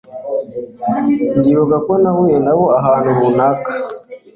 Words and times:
ndibuka 1.37 1.75
ko 1.85 1.91
nahuye 2.01 2.37
nabo 2.45 2.65
ahantu 2.79 3.09
runaka 3.19 3.71